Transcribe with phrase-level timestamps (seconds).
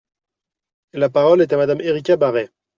[0.93, 2.49] La parole est à Madame Ericka Bareigts.